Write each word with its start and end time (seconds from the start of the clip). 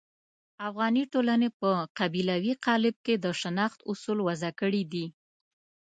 افغاني 0.67 1.03
ټولنې 1.13 1.49
په 1.59 1.69
قبیلوي 1.99 2.53
قالب 2.65 2.95
کې 3.05 3.15
د 3.19 3.25
شناخت 3.41 3.79
اصول 3.91 4.17
وضع 4.27 4.51
کړي 4.61 4.83
دي. 4.93 5.05